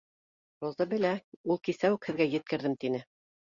Роза 0.63 0.87
белә, 0.93 1.11
ул, 1.55 1.61
кисә 1.69 1.93
үк 1.99 2.11
һеҙгә 2.11 2.29
еткерҙем, 2.33 2.77
тине 2.87 3.07